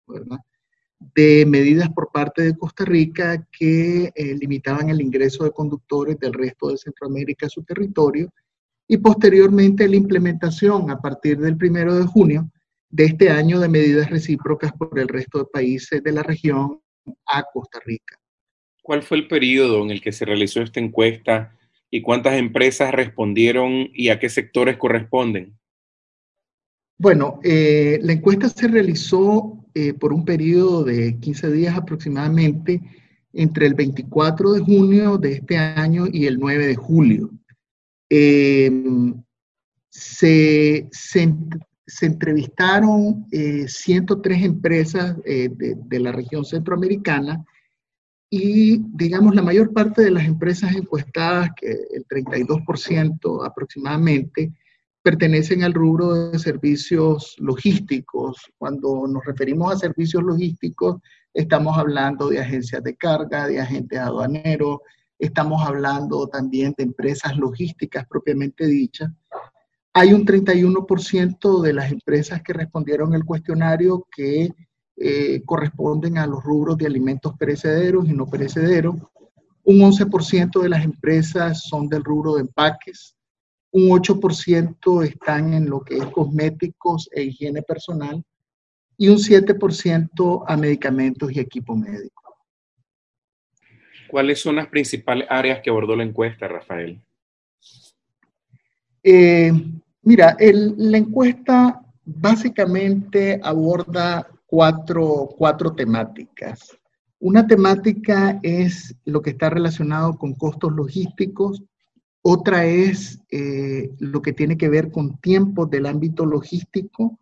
de 1.15 1.45
medidas 1.45 1.89
por 1.89 2.11
parte 2.11 2.41
de 2.41 2.57
Costa 2.57 2.83
Rica 2.83 3.47
que 3.57 4.11
eh, 4.13 4.35
limitaban 4.35 4.89
el 4.89 4.99
ingreso 4.99 5.45
de 5.45 5.51
conductores 5.51 6.19
del 6.19 6.33
resto 6.33 6.69
de 6.69 6.77
Centroamérica 6.77 7.45
a 7.45 7.49
su 7.49 7.63
territorio 7.63 8.33
y 8.85 8.97
posteriormente 8.97 9.87
la 9.87 9.95
implementación 9.95 10.91
a 10.91 10.99
partir 10.99 11.39
del 11.39 11.55
1 11.55 11.95
de 11.95 12.05
junio 12.05 12.51
de 12.89 13.05
este 13.05 13.29
año 13.29 13.61
de 13.61 13.69
medidas 13.69 14.09
recíprocas 14.09 14.73
por 14.73 14.99
el 14.99 15.07
resto 15.07 15.39
de 15.39 15.45
países 15.45 16.03
de 16.03 16.11
la 16.11 16.23
región 16.23 16.81
a 17.25 17.43
Costa 17.43 17.79
Rica. 17.85 18.19
¿Cuál 18.81 19.03
fue 19.03 19.17
el 19.17 19.27
periodo 19.27 19.83
en 19.83 19.91
el 19.91 20.01
que 20.01 20.11
se 20.11 20.25
realizó 20.25 20.61
esta 20.61 20.79
encuesta 20.79 21.55
y 21.91 22.01
cuántas 22.01 22.33
empresas 22.35 22.91
respondieron 22.91 23.89
y 23.93 24.09
a 24.09 24.19
qué 24.19 24.29
sectores 24.29 24.77
corresponden? 24.77 25.57
Bueno, 26.97 27.39
eh, 27.43 27.99
la 28.01 28.13
encuesta 28.13 28.49
se 28.49 28.67
realizó 28.67 29.65
eh, 29.73 29.93
por 29.93 30.11
un 30.11 30.25
periodo 30.25 30.83
de 30.83 31.17
15 31.19 31.51
días 31.51 31.77
aproximadamente 31.77 32.81
entre 33.31 33.67
el 33.67 33.73
24 33.73 34.53
de 34.53 34.59
junio 34.59 35.17
de 35.17 35.33
este 35.33 35.57
año 35.57 36.07
y 36.11 36.25
el 36.25 36.39
9 36.39 36.67
de 36.67 36.75
julio. 36.75 37.29
Eh, 38.09 38.71
se, 39.89 40.89
se, 40.91 41.33
se 41.89 42.05
entrevistaron 42.05 43.25
103 43.31 44.37
eh, 44.41 44.45
empresas 44.45 45.15
eh, 45.25 45.49
de, 45.51 45.99
la 45.99 46.11
región 46.11 46.45
centroamericana 46.45 47.43
y, 48.29 48.77
digamos, 48.95 49.33
la 49.33 49.41
mayor 49.41 49.73
parte 49.73 50.03
de 50.03 50.11
las 50.11 50.25
empresas 50.25 50.75
encuestadas, 50.75 51.49
que 51.55 51.71
el 51.71 52.05
32% 52.07 53.45
aproximadamente, 53.45 54.53
pertenecen 55.01 55.63
al 55.63 55.73
rubro 55.73 56.29
de 56.29 56.37
servicios 56.37 57.35
logísticos. 57.39 58.51
Cuando 58.57 59.07
nos 59.07 59.25
referimos 59.25 59.73
a 59.73 59.79
servicios 59.79 60.21
logísticos, 60.21 60.97
estamos 61.33 61.75
hablando 61.77 62.29
de 62.29 62.39
agencias 62.39 62.83
de 62.83 62.95
carga, 62.95 63.47
de 63.47 63.59
agentes 63.59 63.97
aduaneros, 63.97 64.79
estamos 65.17 65.65
hablando 65.65 66.27
también 66.27 66.75
de 66.77 66.83
empresas 66.83 67.35
logísticas 67.35 68.05
propiamente 68.07 68.67
dichas. 68.67 69.09
Hay 69.93 70.13
un 70.13 70.25
31% 70.25 71.61
de 71.61 71.73
las 71.73 71.91
empresas 71.91 72.41
que 72.43 72.53
respondieron 72.53 73.13
el 73.13 73.25
cuestionario 73.25 74.05
que 74.15 74.49
eh, 74.97 75.41
corresponden 75.45 76.17
a 76.17 76.27
los 76.27 76.43
rubros 76.43 76.77
de 76.77 76.85
alimentos 76.85 77.33
perecederos 77.37 78.07
y 78.07 78.13
no 78.13 78.27
perecederos. 78.27 78.95
Un 79.63 79.79
11% 79.79 80.61
de 80.61 80.69
las 80.69 80.83
empresas 80.83 81.63
son 81.63 81.87
del 81.87 82.03
rubro 82.03 82.35
de 82.35 82.41
empaques. 82.41 83.15
Un 83.71 83.89
8% 83.89 85.05
están 85.05 85.53
en 85.53 85.69
lo 85.69 85.81
que 85.81 85.97
es 85.97 86.05
cosméticos 86.07 87.09
e 87.11 87.23
higiene 87.23 87.61
personal. 87.61 88.23
Y 88.97 89.07
un 89.07 89.17
7% 89.17 90.43
a 90.45 90.57
medicamentos 90.57 91.31
y 91.31 91.39
equipo 91.39 91.75
médico. 91.75 92.19
¿Cuáles 94.09 94.41
son 94.41 94.57
las 94.57 94.67
principales 94.67 95.27
áreas 95.29 95.61
que 95.61 95.69
abordó 95.69 95.95
la 95.95 96.03
encuesta, 96.03 96.47
Rafael? 96.47 97.01
Eh, 99.03 99.51
mira, 100.01 100.35
la 100.39 100.97
encuesta 100.97 101.81
básicamente 102.05 103.39
aborda 103.43 104.27
cuatro, 104.45 105.29
cuatro 105.37 105.73
temáticas. 105.73 106.77
Una 107.19 107.45
temática 107.45 108.39
es 108.43 108.95
lo 109.05 109.21
que 109.21 109.31
está 109.31 109.49
relacionado 109.49 110.17
con 110.17 110.33
costos 110.33 110.73
logísticos, 110.73 111.63
otra 112.21 112.65
es 112.65 113.19
eh, 113.31 113.91
lo 113.99 114.21
que 114.21 114.33
tiene 114.33 114.57
que 114.57 114.69
ver 114.69 114.91
con 114.91 115.17
tiempos 115.19 115.69
del 115.69 115.85
ámbito 115.85 116.25
logístico 116.25 117.19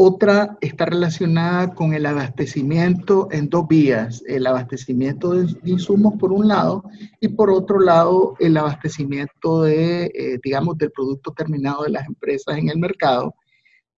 otra 0.00 0.56
está 0.60 0.84
relacionada 0.84 1.74
con 1.74 1.92
el 1.92 2.06
abastecimiento 2.06 3.26
en 3.32 3.48
dos 3.48 3.66
vías, 3.66 4.22
el 4.28 4.46
abastecimiento 4.46 5.32
de 5.32 5.52
insumos 5.64 6.14
por 6.20 6.30
un 6.30 6.46
lado 6.46 6.84
y 7.20 7.26
por 7.26 7.50
otro 7.50 7.80
lado 7.80 8.36
el 8.38 8.56
abastecimiento 8.56 9.64
de, 9.64 10.04
eh, 10.14 10.38
digamos, 10.40 10.78
del 10.78 10.92
producto 10.92 11.32
terminado 11.32 11.82
de 11.82 11.90
las 11.90 12.06
empresas 12.06 12.56
en 12.56 12.68
el 12.68 12.78
mercado. 12.78 13.34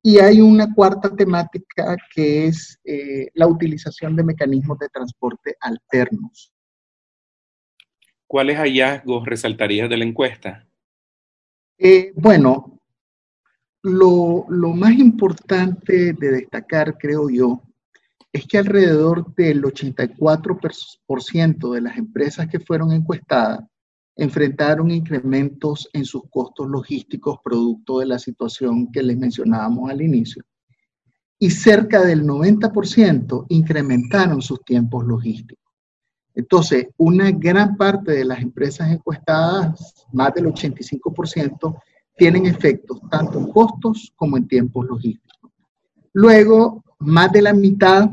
Y 0.02 0.18
hay 0.20 0.40
una 0.40 0.74
cuarta 0.74 1.14
temática 1.14 1.94
que 2.14 2.46
es 2.46 2.80
eh, 2.84 3.28
la 3.34 3.46
utilización 3.46 4.16
de 4.16 4.24
mecanismos 4.24 4.78
de 4.78 4.88
transporte 4.88 5.54
alternos. 5.60 6.50
¿Cuáles 8.26 8.56
hallazgos 8.56 9.26
resaltarías 9.26 9.90
de 9.90 9.98
la 9.98 10.04
encuesta? 10.06 10.66
Eh, 11.76 12.10
bueno, 12.16 12.79
lo, 13.82 14.46
más 14.48 14.92
importante 14.92 16.12
de 16.12 16.30
destacar, 16.30 16.98
creo 16.98 17.30
yo, 17.30 17.62
es 18.32 18.46
que 18.46 18.58
alrededor 18.58 19.34
del 19.34 19.62
84% 19.62 21.72
de 21.72 21.80
las 21.80 21.96
empresas 21.96 22.46
que 22.48 22.60
fueron 22.60 22.92
encuestadas 22.92 23.60
enfrentaron 24.16 24.90
incrementos 24.90 25.88
en 25.92 26.04
sus 26.04 26.22
costos 26.28 26.68
logísticos 26.68 27.38
producto 27.42 28.00
de 28.00 28.06
la 28.06 28.18
situación 28.18 28.90
que 28.92 29.02
les 29.02 29.16
mencionábamos 29.16 29.90
al 29.90 30.02
inicio. 30.02 30.44
Y 31.38 31.50
cerca 31.50 32.04
del 32.04 32.24
90% 32.24 33.46
incrementaron 33.48 34.42
sus 34.42 34.62
tiempos 34.62 35.06
logísticos. 35.06 35.64
Entonces, 36.34 36.88
una 36.98 37.30
gran 37.30 37.76
parte 37.76 38.12
de 38.12 38.24
las 38.24 38.40
empresas 38.40 38.90
encuestadas, 38.90 40.06
más 40.12 40.34
del 40.34 40.46
85%, 40.46 41.80
tienen 42.20 42.44
efectos 42.44 43.00
tanto 43.10 43.38
en 43.38 43.50
costos 43.50 44.12
como 44.14 44.36
en 44.36 44.46
tiempos 44.46 44.86
logísticos. 44.86 45.50
Luego, 46.12 46.84
más 46.98 47.32
de 47.32 47.40
la 47.40 47.54
mitad 47.54 48.10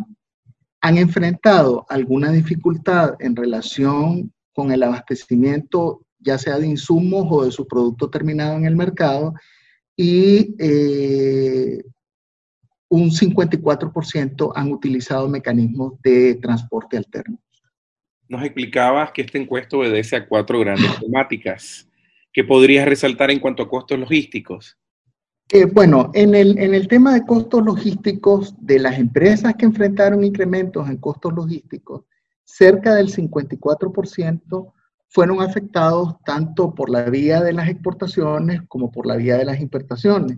han 0.79 0.97
enfrentado 0.97 1.85
alguna 1.89 2.31
dificultad 2.31 3.15
en 3.19 3.35
relación 3.35 4.31
con 4.53 4.71
el 4.71 4.83
abastecimiento, 4.83 6.05
ya 6.19 6.37
sea 6.37 6.57
de 6.57 6.67
insumos 6.67 7.27
o 7.29 7.43
de 7.43 7.51
su 7.51 7.67
producto 7.67 8.09
terminado 8.09 8.55
en 8.55 8.63
el 8.63 8.77
mercado, 8.77 9.33
y 9.97 10.55
eh, 10.57 11.83
un 12.87 13.09
54% 13.09 14.53
han 14.55 14.71
utilizado 14.71 15.27
mecanismos 15.27 16.01
de 16.01 16.35
transporte 16.35 16.95
alternos. 16.95 17.41
Nos 18.29 18.41
explicabas 18.41 19.11
que 19.11 19.23
esta 19.23 19.37
encuesta 19.37 19.75
obedece 19.75 20.15
a 20.15 20.25
cuatro 20.25 20.61
grandes 20.61 20.97
temáticas. 20.97 21.86
¿Qué 22.37 22.43
podrías 22.43 22.87
resaltar 22.87 23.31
en 23.31 23.39
cuanto 23.39 23.63
a 23.63 23.67
costos 23.67 23.97
logísticos? 23.97 24.77
Eh, 25.49 25.65
bueno, 25.65 26.11
en 26.13 26.35
el, 26.35 26.59
en 26.59 26.75
el 26.75 26.87
tema 26.87 27.15
de 27.15 27.25
costos 27.25 27.65
logísticos 27.65 28.53
de 28.59 28.77
las 28.77 28.99
empresas 28.99 29.55
que 29.55 29.65
enfrentaron 29.65 30.23
incrementos 30.23 30.87
en 30.87 30.97
costos 30.97 31.33
logísticos, 31.33 32.03
cerca 32.43 32.93
del 32.93 33.11
54% 33.11 34.71
fueron 35.07 35.41
afectados 35.41 36.17
tanto 36.23 36.75
por 36.75 36.91
la 36.91 37.09
vía 37.09 37.41
de 37.41 37.53
las 37.53 37.69
exportaciones 37.69 38.61
como 38.67 38.91
por 38.91 39.07
la 39.07 39.15
vía 39.15 39.35
de 39.37 39.45
las 39.45 39.59
importaciones. 39.59 40.37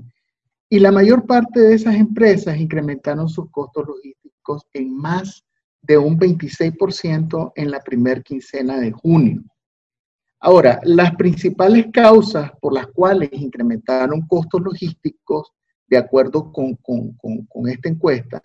Y 0.70 0.80
la 0.80 0.94
mayor 0.94 1.26
parte 1.26 1.60
de 1.60 1.74
esas 1.74 1.96
empresas 1.96 2.58
incrementaron 2.58 3.28
sus 3.28 3.52
costos 3.52 3.86
logísticos 3.86 4.66
en 4.72 4.96
más 4.96 5.44
de 5.82 5.98
un 5.98 6.18
26% 6.18 7.52
en 7.58 7.72
la 7.72 7.82
primer 7.82 8.24
quincena 8.24 8.80
de 8.80 8.94
junio. 8.94 9.44
Ahora, 10.42 10.80
las 10.84 11.16
principales 11.16 11.88
causas 11.92 12.52
por 12.62 12.74
las 12.74 12.88
cuales 12.88 13.30
incrementaron 13.34 14.26
costos 14.28 14.62
logísticos, 14.62 15.52
de 15.88 15.98
acuerdo 15.98 16.52
con, 16.54 16.78
esta 17.68 17.90
encuesta, 17.90 18.42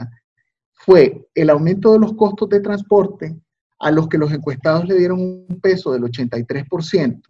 fue 0.72 1.28
el 1.34 1.50
aumento 1.50 1.92
de 1.92 2.00
los 2.00 2.14
costos 2.14 2.48
de 2.48 2.60
transporte, 2.60 3.36
a 3.78 3.90
los 3.90 4.08
que 4.08 4.18
los 4.18 4.32
encuestados 4.32 4.86
le 4.86 4.96
dieron 4.96 5.20
un 5.20 5.60
peso 5.60 5.92
del 5.92 6.02
83%, 6.02 7.22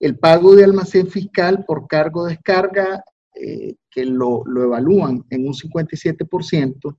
el 0.00 0.18
pago 0.18 0.56
de 0.56 0.64
almacén 0.64 1.06
fiscal 1.06 1.64
por 1.64 1.86
cargo 1.86 2.24
de 2.24 2.32
descarga, 2.32 3.04
eh, 3.34 3.76
que 3.90 4.04
lo, 4.04 4.42
lo 4.44 4.64
evalúan 4.64 5.24
en 5.30 5.46
un 5.46 5.52
57%, 5.52 6.96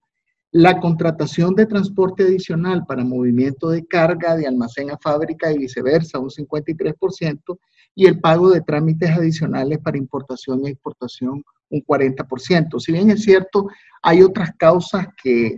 la 0.51 0.79
contratación 0.79 1.55
de 1.55 1.65
transporte 1.65 2.23
adicional 2.23 2.85
para 2.85 3.05
movimiento 3.05 3.69
de 3.69 3.85
carga 3.85 4.35
de 4.35 4.47
almacén 4.47 4.91
a 4.91 4.97
fábrica 4.97 5.51
y 5.51 5.57
viceversa, 5.57 6.19
un 6.19 6.29
53%, 6.29 7.57
y 7.95 8.05
el 8.05 8.19
pago 8.19 8.49
de 8.49 8.61
trámites 8.61 9.09
adicionales 9.11 9.79
para 9.79 9.97
importación 9.97 10.61
y 10.65 10.69
exportación, 10.69 11.43
un 11.69 11.81
40%. 11.83 12.79
Si 12.79 12.91
bien 12.91 13.09
es 13.09 13.23
cierto, 13.23 13.67
hay 14.01 14.21
otras 14.21 14.51
causas 14.57 15.07
que, 15.21 15.57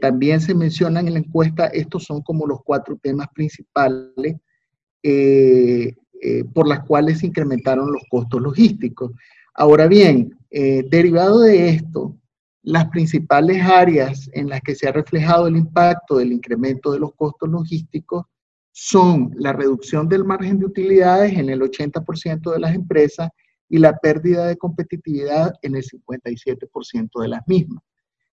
también 0.00 0.40
se 0.40 0.52
mencionan 0.52 1.06
en 1.06 1.12
la 1.12 1.20
encuesta, 1.20 1.66
estos 1.66 2.02
son 2.02 2.20
como 2.20 2.44
los 2.44 2.58
cuatro 2.64 2.98
temas 3.00 3.28
principales 3.32 4.34
eh, 5.00 5.94
eh, 6.20 6.44
por 6.52 6.66
las 6.66 6.80
cuales 6.80 7.20
se 7.20 7.28
incrementaron 7.28 7.92
los 7.92 8.02
costos 8.10 8.42
logísticos. 8.42 9.12
Ahora 9.54 9.86
bien, 9.86 10.36
eh, 10.50 10.82
derivado 10.90 11.42
de 11.42 11.68
esto, 11.68 12.16
las 12.66 12.88
principales 12.88 13.62
áreas 13.62 14.28
en 14.32 14.48
las 14.48 14.60
que 14.60 14.74
se 14.74 14.88
ha 14.88 14.92
reflejado 14.92 15.46
el 15.46 15.56
impacto 15.56 16.16
del 16.16 16.32
incremento 16.32 16.90
de 16.90 16.98
los 16.98 17.14
costos 17.14 17.48
logísticos 17.48 18.24
son 18.72 19.30
la 19.36 19.52
reducción 19.52 20.08
del 20.08 20.24
margen 20.24 20.58
de 20.58 20.66
utilidades 20.66 21.32
en 21.34 21.48
el 21.48 21.60
80% 21.60 22.52
de 22.52 22.58
las 22.58 22.74
empresas 22.74 23.30
y 23.68 23.78
la 23.78 23.96
pérdida 23.96 24.46
de 24.46 24.56
competitividad 24.56 25.54
en 25.62 25.76
el 25.76 25.84
57% 25.84 27.20
de 27.20 27.28
las 27.28 27.46
mismas. 27.46 27.84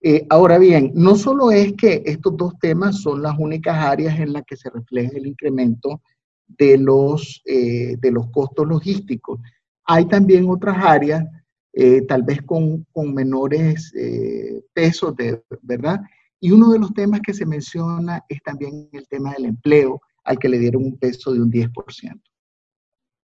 Eh, 0.02 0.26
ahora 0.28 0.58
bien, 0.58 0.92
no 0.94 1.16
solo 1.16 1.50
es 1.50 1.72
que 1.72 2.02
estos 2.04 2.36
dos 2.36 2.52
temas 2.60 3.00
son 3.00 3.22
las 3.22 3.34
únicas 3.38 3.78
áreas 3.78 4.20
en 4.20 4.34
las 4.34 4.42
que 4.44 4.56
se 4.56 4.68
refleja 4.68 5.16
el 5.16 5.26
incremento 5.26 6.02
de 6.46 6.76
los, 6.76 7.40
eh, 7.46 7.96
de 7.98 8.10
los 8.10 8.30
costos 8.30 8.68
logísticos, 8.68 9.40
hay 9.84 10.04
también 10.04 10.50
otras 10.50 10.76
áreas 10.84 11.24
eh, 11.72 12.02
tal 12.02 12.22
vez 12.22 12.42
con, 12.42 12.86
menores 13.14 13.92
eh, 13.94 14.62
pesos, 14.72 15.14
de, 15.16 15.42
¿verdad? 15.62 16.00
Y 16.40 16.50
uno 16.50 16.70
de 16.70 16.78
los 16.78 16.92
temas 16.94 17.20
que 17.20 17.34
se 17.34 17.46
menciona 17.46 18.24
es 18.28 18.42
también 18.42 18.88
el 18.92 19.06
tema 19.08 19.32
del 19.32 19.46
empleo, 19.46 20.00
al 20.24 20.38
que 20.38 20.48
le 20.48 20.58
dieron 20.58 20.84
un 20.84 20.98
peso 20.98 21.32
de 21.32 21.40
un 21.40 21.50
10%. 21.50 22.20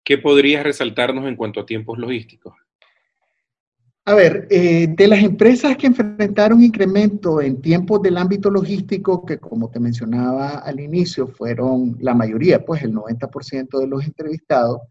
¿Qué 0.04 0.18
podrías 0.18 0.64
resaltarnos 0.64 1.26
en 1.26 1.36
cuanto 1.36 1.60
a 1.60 1.66
tiempos 1.66 1.98
logísticos? 1.98 2.54
A 4.06 4.16
ver, 4.16 4.48
eh, 4.50 4.88
de 4.90 5.08
las 5.08 5.24
empresas 5.24 5.78
que 5.78 5.88
enfrentaron 5.88 6.62
incremento 6.62 7.42
en 7.42 7.62
tiempos 7.62 8.02
del 8.02 8.18
ámbito 8.18 8.50
logístico, 8.50 9.26
que 9.26 9.38
como 9.38 9.70
te 9.70 9.80
mencionaba 9.80 10.58
al 10.58 10.82
inicio, 10.82 11.28
fueron 11.28 11.96
la 12.02 12.14
mayoría, 12.14 12.66
pues 12.66 12.84
el 12.84 12.94
90% 12.94 13.80
de 13.80 13.88
los 13.88 14.04
entrevistados, 14.04 14.82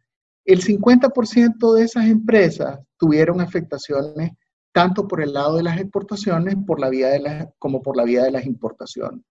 el 0.44 0.62
50% 0.62 1.74
de 1.74 1.84
esas 1.84 2.06
empresas 2.06 2.80
tuvieron 2.96 3.40
afectaciones 3.40 4.32
tanto 4.72 5.06
por 5.06 5.22
el 5.22 5.32
lado 5.32 5.56
de 5.56 5.62
las 5.62 5.78
exportaciones 5.78 6.56
por 6.66 6.80
la 6.80 6.88
vía 6.88 7.08
de 7.08 7.48
como 7.58 7.82
por 7.82 7.96
la 7.96 8.04
vía 8.04 8.24
de 8.24 8.32
las 8.32 8.46
importaciones. 8.46 9.22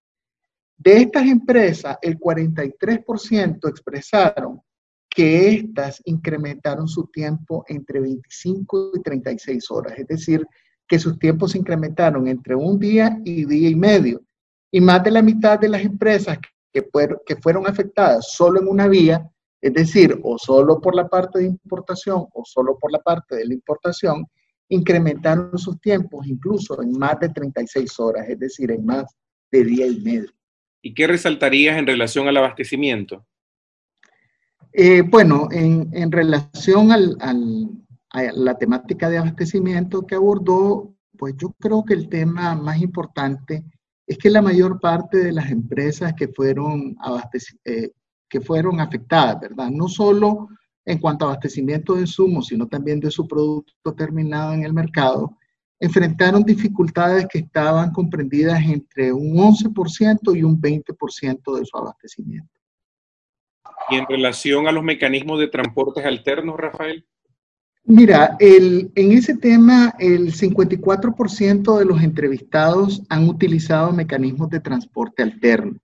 De 0.78 0.98
estas 0.98 1.28
empresas, 1.28 1.98
el 2.02 2.20
43% 2.20 3.70
expresaron 3.70 4.62
que 5.10 5.50
éstas 5.50 6.02
incrementaron 6.06 6.88
su 6.88 7.08
tiempo 7.08 7.66
entre 7.68 8.00
25 8.00 8.92
y 8.96 9.02
36 9.02 9.70
horas, 9.72 9.98
es 9.98 10.08
decir, 10.08 10.48
que 10.88 11.00
sus 11.00 11.20
tiempos 11.20 11.52
se 11.52 11.58
incrementaron 11.58 12.28
entre 12.28 12.56
un 12.56 12.80
día 12.80 13.20
y 13.24 13.46
día 13.46 13.70
y 13.70 13.76
medio. 13.76 14.22
Y 14.72 14.80
más 14.82 15.04
de 15.04 15.12
la 15.12 15.22
mitad 15.22 15.60
de 15.60 15.70
las 15.70 15.84
empresas 15.84 16.38
que, 16.72 16.88
que 17.26 17.36
fueron 17.38 17.68
afectadas 17.68 18.32
solo 18.32 18.62
en 18.62 18.68
una 18.68 18.88
vía, 18.88 19.31
es 19.62 19.74
decir, 19.74 20.20
o 20.24 20.38
solo 20.38 20.82
por 20.82 20.96
la 20.96 21.08
parte 21.08 21.40
de 21.40 21.46
importación 21.46 22.26
o 22.34 22.44
solo 22.46 22.78
por 22.80 22.92
la 22.92 23.00
parte 23.00 23.36
de 23.36 23.46
la 23.46 23.54
importación, 23.54 24.26
incrementaron 24.70 25.58
sus 25.58 25.80
tiempos 25.80 26.26
incluso 26.28 26.82
en 26.82 26.92
más 26.98 27.20
de 27.20 27.30
36 27.30 28.00
horas, 28.00 28.28
es 28.28 28.40
decir, 28.40 28.72
en 28.72 28.86
más 28.86 29.06
de 29.52 29.64
día 29.64 29.88
y 29.88 30.00
medio. 30.02 30.32
¿Y 30.82 30.94
qué 30.94 31.06
resaltarías 31.08 31.78
en 31.78 31.86
relación 31.86 32.28
al 32.28 32.38
abastecimiento? 32.38 33.26
Eh, 34.74 35.02
bueno, 35.02 35.50
en, 35.52 36.12
relación 36.12 36.92
al, 36.92 37.18
a 37.20 38.24
la 38.34 38.58
temática 38.58 39.10
de 39.10 39.18
abastecimiento 39.18 40.08
que 40.08 40.16
abordó, 40.16 40.96
pues 41.18 41.36
yo 41.38 41.54
creo 41.60 41.84
que 41.84 41.94
el 41.94 42.10
tema 42.10 42.56
más 42.56 42.82
importante 42.82 43.64
es 44.08 44.18
que 44.18 44.30
la 44.30 44.42
mayor 44.42 44.80
parte 44.80 45.18
de 45.18 45.32
las 45.32 45.52
empresas 45.52 46.14
que 46.16 46.28
fueron, 46.30 46.96
eh, 47.66 47.92
que 48.32 48.40
fueron 48.40 48.80
afectadas, 48.80 49.42
¿verdad? 49.42 49.70
No 49.70 49.90
solo 49.90 50.48
en 50.86 50.98
cuanto 51.00 51.26
a 51.26 51.30
abastecimiento 51.30 51.94
de 51.94 52.02
insumos, 52.02 52.48
sino 52.48 52.66
también 52.66 53.00
de 53.02 53.12
su 53.12 53.28
producto 53.28 53.94
terminado 53.94 54.54
en 54.54 54.64
el 54.64 54.74
mercado, 54.74 55.38
enfrentaron 55.80 56.44
dificultades 56.44 57.28
que 57.28 57.40
estaban 57.40 57.92
comprendidas 57.92 58.64
entre 58.64 59.12
un 59.12 59.36
11% 59.36 60.38
y 60.38 60.44
un 60.44 60.60
20% 60.62 61.60
de 61.60 61.66
su 61.66 61.78
abastecimiento. 61.78 62.50
¿Y 63.90 63.98
en 63.98 64.06
relación 64.08 64.68
a 64.68 64.72
los 64.72 64.84
mecanismos 64.84 65.40
de 65.40 65.50
transportes 65.50 66.06
alternos, 66.06 66.58
Rafael? 66.58 67.06
Mira, 67.84 68.38
el, 68.40 68.92
en 68.96 69.12
ese 69.12 69.36
tema, 69.36 69.94
el 70.00 70.34
54% 70.34 71.80
de 71.80 71.86
los 71.86 72.02
entrevistados 72.02 73.02
han 73.10 73.28
utilizado 73.28 73.92
mecanismos 73.92 74.50
de 74.50 74.60
transporte 74.62 75.24
alterno. 75.24 75.80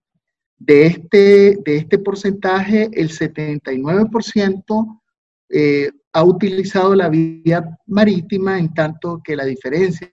De 0.60 0.88
este, 0.88 1.58
de 1.64 1.78
este 1.78 2.00
porcentaje, 2.00 2.90
el 2.94 3.10
79% 3.10 5.02
eh, 5.50 5.92
ha 6.14 6.24
utilizado 6.24 6.96
la 6.96 7.10
vía 7.10 7.78
marítima, 7.86 8.58
en 8.58 8.74
tanto 8.74 9.22
que 9.24 9.36
la 9.36 9.46
diferencia, 9.46 10.12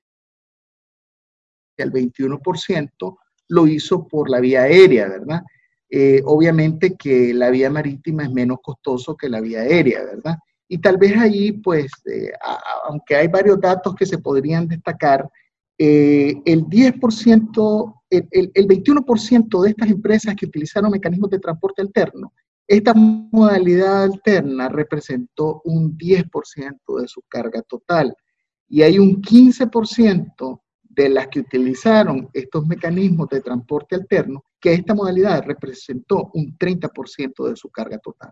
el 1.79 1.91
21%, 1.93 3.19
lo 3.49 3.67
hizo 3.67 4.07
por 4.07 4.29
la 4.29 4.41
vía 4.41 4.63
aérea, 4.63 5.09
¿verdad? 5.09 5.43
Eh, 5.89 6.23
obviamente 6.25 6.97
que 6.97 7.33
la 7.33 7.51
vía 7.51 7.71
marítima 7.71 8.25
es 8.25 8.31
menos 8.31 8.59
costoso 8.63 9.17
que 9.17 9.29
la 9.29 9.41
vía 9.41 9.61
aérea, 9.61 10.05
¿verdad? 10.05 10.37
Y 10.69 10.79
tal 10.79 10.97
vez 10.97 11.17
allí, 11.17 11.53
pues, 11.53 11.91
eh, 12.07 12.33
aunque 12.87 13.17
hay 13.17 13.29
varios 13.29 13.61
datos 13.61 13.95
que 13.95 14.07
se 14.07 14.19
podrían 14.19 14.67
destacar, 14.67 15.29
eh, 15.79 16.35
el 16.45 16.65
10%, 16.67 18.03
el, 18.11 18.29
el, 18.31 18.51
el 18.55 18.69
21% 18.69 19.63
de 19.63 19.71
estas 19.71 19.91
empresas 19.91 20.35
que 20.37 20.47
utilizaron 20.47 20.91
mecanismos 20.91 21.31
de 21.31 21.39
transporte 21.39 21.83
alterno 21.83 22.33
esta 22.67 22.95
modalidad 22.95 24.05
alterna 24.05 24.69
representó 24.69 25.61
un 25.65 25.97
10% 25.99 27.01
de 27.01 27.09
su 27.09 27.23
carga 27.29 27.61
total 27.63 28.17
y 28.69 28.83
hay 28.83 28.99
un 28.99 29.21
15% 29.21 30.61
de 30.83 31.09
las 31.11 31.29
que 31.29 31.41
utilizaron 31.41 32.31
estos 32.33 32.67
mecanismos 32.67 33.29
de 33.29 33.43
transporte 33.43 33.97
alterno 33.97 34.45
que 34.59 34.73
esta 34.73 34.95
modalidad 34.95 35.45
representó 35.45 36.31
un 36.33 36.57
30% 36.57 37.51
de 37.51 37.57
su 37.57 37.69
carga 37.69 37.99
total. 37.99 38.31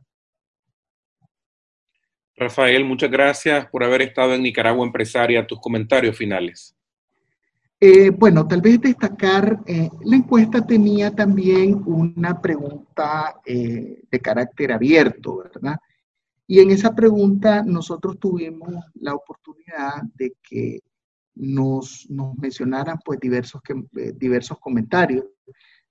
Rafael, 2.34 2.84
muchas 2.86 3.10
gracias 3.10 3.66
por 3.66 3.84
haber 3.84 4.00
estado 4.00 4.32
en 4.34 4.42
Nicaragua 4.42 4.86
Empresaria. 4.86 5.46
Tus 5.46 5.60
comentarios 5.60 6.16
finales. 6.16 6.74
Eh, 7.84 8.10
bueno, 8.10 8.46
tal 8.46 8.60
vez 8.60 8.80
destacar, 8.80 9.60
eh, 9.66 9.90
la 10.04 10.14
encuesta 10.14 10.64
tenía 10.64 11.10
también 11.10 11.82
una 11.84 12.40
pregunta 12.40 13.40
eh, 13.44 14.04
de 14.08 14.20
carácter 14.20 14.70
abierto, 14.70 15.38
¿verdad? 15.38 15.78
Y 16.46 16.60
en 16.60 16.70
esa 16.70 16.94
pregunta 16.94 17.64
nosotros 17.64 18.20
tuvimos 18.20 18.72
la 19.00 19.16
oportunidad 19.16 20.00
de 20.14 20.36
que 20.48 20.78
nos, 21.34 22.06
mencionaran 22.40 23.00
pues 23.04 23.18
diversos, 23.18 23.60
diversos 24.14 24.60
comentarios. 24.60 25.24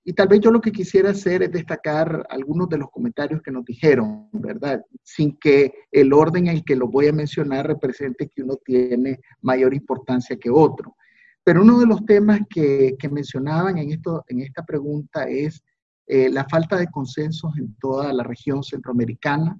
Y 0.02 0.14
tal 0.14 0.28
vez 0.28 0.40
yo 0.40 0.50
lo 0.50 0.62
que 0.62 0.72
quisiera 0.72 1.10
hacer 1.10 1.42
es 1.42 1.52
destacar 1.52 2.26
algunos 2.30 2.70
de 2.70 2.78
los 2.78 2.90
comentarios 2.90 3.42
que 3.42 3.50
nos 3.50 3.66
dijeron, 3.66 4.30
¿verdad? 4.32 4.82
Sin 5.02 5.36
que 5.36 5.74
el 5.90 6.14
orden 6.14 6.46
en 6.46 6.56
el 6.56 6.64
que 6.64 6.74
lo 6.74 6.88
voy 6.88 7.08
a 7.08 7.12
mencionar 7.12 7.66
represente 7.66 8.30
que 8.34 8.42
uno 8.42 8.56
tiene 8.64 9.20
mayor 9.42 9.74
importancia 9.74 10.38
que 10.38 10.48
otro. 10.48 10.96
Pero 11.44 11.62
uno 11.62 11.80
de 11.80 11.86
los 11.86 12.04
temas 12.04 12.40
que, 12.48 12.96
mencionaban 13.10 13.78
en, 13.78 13.90
esto, 13.90 14.24
en 14.28 14.40
esta 14.40 14.64
pregunta 14.64 15.24
es 15.24 15.62
eh, 16.06 16.30
la 16.30 16.44
falta 16.48 16.76
de 16.76 16.86
consensos 16.88 17.56
en 17.58 17.74
toda 17.76 18.12
la 18.12 18.22
región 18.22 18.62
centroamericana. 18.62 19.58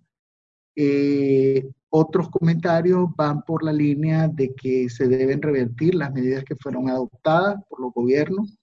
Eh, 0.77 1.69
otros 1.91 2.31
comentarios 2.31 3.09
van 3.17 3.43
por 3.43 3.65
la 3.65 3.73
línea 3.73 4.29
de 4.29 4.55
que 4.55 4.89
se 4.89 5.09
deben 5.09 5.43
revertir 5.43 5.95
las 5.95 6.13
medidas 6.13 6.45
que 6.45 6.57
fueron 6.57 6.89
adoptadas 6.89 7.57
por 7.69 7.81
los 7.81 7.93
gobiernos. 7.93 8.57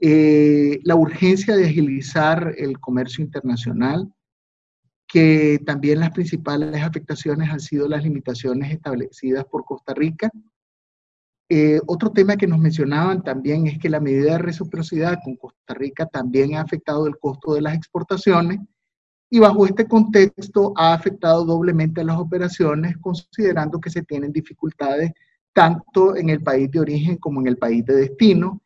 Eh, 0.00 0.80
la 0.84 0.96
urgencia 0.96 1.56
de 1.56 1.66
agilizar 1.66 2.54
el 2.58 2.78
comercio 2.78 3.24
internacional, 3.24 4.12
que 5.08 5.60
también 5.64 6.00
las 6.00 6.10
principales 6.10 6.82
afectaciones 6.82 7.48
han 7.50 7.60
sido 7.60 7.88
las 7.88 8.04
limitaciones 8.04 8.70
establecidas 8.70 9.44
por 9.46 9.64
Costa 9.64 9.94
Rica 9.94 10.30
eh, 11.48 11.80
otro 11.86 12.10
tema 12.10 12.36
que 12.36 12.46
nos 12.46 12.58
mencionaban 12.58 13.22
también 13.22 13.66
es 13.66 13.78
que 13.78 13.90
la 13.90 14.00
medida 14.00 14.32
de 14.32 14.38
reciprocidad 14.38 15.18
con 15.22 15.36
Costa 15.36 15.74
Rica 15.74 16.06
también 16.06 16.54
ha 16.54 16.62
afectado 16.62 17.06
el 17.06 17.18
costo 17.18 17.54
de 17.54 17.60
las 17.60 17.74
exportaciones 17.74 18.60
y 19.30 19.38
bajo 19.40 19.66
este 19.66 19.86
contexto 19.86 20.72
ha 20.76 20.94
afectado 20.94 21.44
doblemente 21.44 22.00
a 22.00 22.04
las 22.04 22.18
operaciones 22.18 22.96
considerando 22.98 23.80
que 23.80 23.90
se 23.90 24.02
tienen 24.02 24.32
dificultades 24.32 25.12
tanto 25.52 26.16
en 26.16 26.30
el 26.30 26.42
país 26.42 26.70
de 26.70 26.80
origen 26.80 27.16
como 27.16 27.40
en 27.40 27.48
el 27.48 27.56
país 27.56 27.84
de 27.84 27.94
destino. 27.94 28.60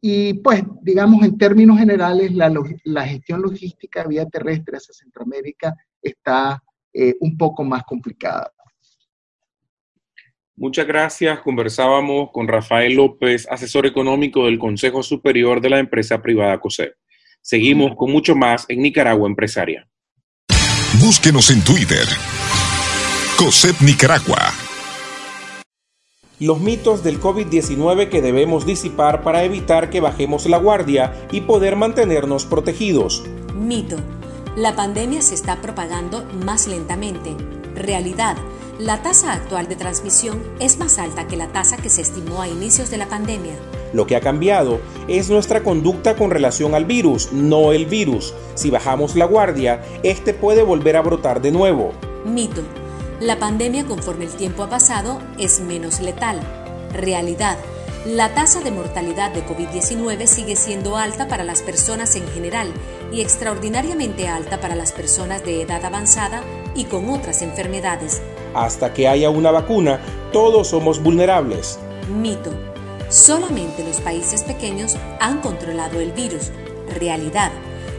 Y 0.00 0.34
pues, 0.34 0.62
digamos, 0.82 1.22
en 1.24 1.38
términos 1.38 1.78
generales, 1.78 2.32
la, 2.32 2.52
la 2.84 3.06
gestión 3.06 3.40
logística 3.40 4.04
vía 4.04 4.28
terrestre 4.28 4.76
hacia 4.76 4.92
Centroamérica 4.92 5.74
está 6.02 6.62
eh, 6.92 7.14
un 7.20 7.36
poco 7.36 7.64
más 7.64 7.84
complicada. 7.84 8.52
Muchas 10.56 10.86
gracias. 10.86 11.40
Conversábamos 11.40 12.30
con 12.32 12.46
Rafael 12.46 12.94
López, 12.94 13.46
asesor 13.50 13.86
económico 13.86 14.44
del 14.44 14.58
Consejo 14.58 15.02
Superior 15.02 15.60
de 15.60 15.70
la 15.70 15.78
empresa 15.78 16.20
privada 16.20 16.60
COSEP. 16.60 16.94
Seguimos 17.40 17.96
con 17.96 18.10
mucho 18.10 18.36
más 18.36 18.66
en 18.68 18.82
Nicaragua 18.82 19.28
Empresaria. 19.28 19.88
Búsquenos 21.00 21.50
en 21.50 21.64
Twitter. 21.64 22.06
COSEP 23.38 23.80
Nicaragua. 23.80 24.52
Los 26.38 26.60
mitos 26.60 27.02
del 27.02 27.20
COVID-19 27.20 28.08
que 28.08 28.20
debemos 28.20 28.66
disipar 28.66 29.22
para 29.22 29.44
evitar 29.44 29.90
que 29.90 30.00
bajemos 30.00 30.46
la 30.46 30.58
guardia 30.58 31.12
y 31.32 31.42
poder 31.42 31.76
mantenernos 31.76 32.46
protegidos. 32.46 33.24
Mito. 33.54 33.96
La 34.56 34.76
pandemia 34.76 35.22
se 35.22 35.34
está 35.34 35.60
propagando 35.62 36.24
más 36.44 36.66
lentamente. 36.66 37.61
Realidad 37.82 38.36
la 38.78 39.02
tasa 39.02 39.32
actual 39.32 39.68
de 39.68 39.76
transmisión 39.76 40.42
es 40.58 40.78
más 40.78 40.98
alta 40.98 41.28
que 41.28 41.36
la 41.36 41.48
tasa 41.48 41.76
que 41.76 41.90
se 41.90 42.00
estimó 42.00 42.40
a 42.40 42.48
inicios 42.48 42.90
de 42.90 42.96
la 42.96 43.06
pandemia. 43.06 43.54
Lo 43.92 44.06
que 44.06 44.16
ha 44.16 44.20
cambiado 44.20 44.80
es 45.08 45.28
nuestra 45.28 45.62
conducta 45.62 46.16
con 46.16 46.30
relación 46.30 46.74
al 46.74 46.86
virus, 46.86 47.32
no 47.32 47.72
el 47.72 47.86
virus. 47.86 48.32
Si 48.54 48.70
bajamos 48.70 49.14
la 49.14 49.26
guardia, 49.26 49.82
este 50.02 50.32
puede 50.32 50.62
volver 50.62 50.96
a 50.96 51.02
brotar 51.02 51.42
de 51.42 51.52
nuevo. 51.52 51.92
Mito. 52.24 52.62
La 53.20 53.38
pandemia 53.38 53.84
conforme 53.84 54.24
el 54.24 54.32
tiempo 54.32 54.62
ha 54.62 54.70
pasado 54.70 55.20
es 55.38 55.60
menos 55.60 56.00
letal. 56.00 56.40
Realidad. 56.92 57.58
La 58.06 58.34
tasa 58.34 58.62
de 58.62 58.72
mortalidad 58.72 59.32
de 59.32 59.46
COVID-19 59.46 60.26
sigue 60.26 60.56
siendo 60.56 60.96
alta 60.96 61.28
para 61.28 61.44
las 61.44 61.62
personas 61.62 62.16
en 62.16 62.26
general 62.28 62.72
y 63.12 63.20
extraordinariamente 63.20 64.26
alta 64.28 64.60
para 64.60 64.74
las 64.74 64.90
personas 64.90 65.44
de 65.44 65.62
edad 65.62 65.84
avanzada 65.84 66.42
y 66.74 66.84
con 66.84 67.10
otras 67.10 67.42
enfermedades. 67.42 68.22
Hasta 68.54 68.92
que 68.92 69.08
haya 69.08 69.30
una 69.30 69.50
vacuna, 69.50 70.00
todos 70.32 70.68
somos 70.68 71.02
vulnerables. 71.02 71.78
Mito. 72.08 72.50
Solamente 73.08 73.84
los 73.84 74.00
países 74.00 74.42
pequeños 74.42 74.96
han 75.20 75.40
controlado 75.40 76.00
el 76.00 76.12
virus. 76.12 76.50
Realidad. 76.98 77.52